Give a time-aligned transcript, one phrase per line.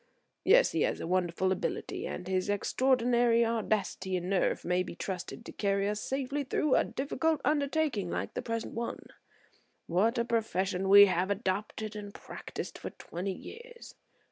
[0.43, 5.51] Yes, he has wonderful ability and his extraordinary audacity and nerve may be trusted to
[5.51, 9.05] carry us safely through a difficult undertaking like the present one.
[9.85, 13.93] What a profession we have adopted and practised for twenty years.